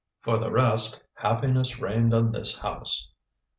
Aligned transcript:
For 0.23 0.39
the 0.39 0.49
rest, 0.49 1.05
happiness 1.13 1.77
rained 1.79 2.11
on 2.11 2.31
this 2.31 2.57
house. 2.57 3.09